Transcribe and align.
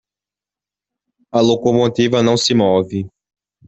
A 1.31 1.41
locomotiva 1.43 2.23
não 2.23 2.35
se 2.35 2.55
move 2.55 3.07